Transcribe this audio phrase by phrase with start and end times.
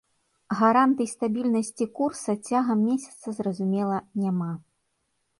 [0.59, 4.49] Гарантый стабільнасці курса цягам месяца, зразумела, няма.